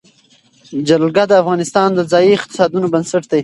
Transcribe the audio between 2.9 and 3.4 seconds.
بنسټ دی.